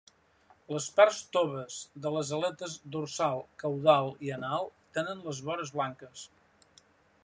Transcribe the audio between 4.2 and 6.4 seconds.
i anal tenen les vores blanques.